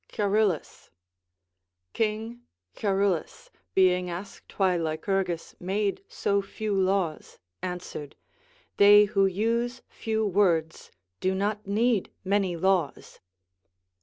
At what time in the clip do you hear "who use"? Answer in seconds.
9.05-9.83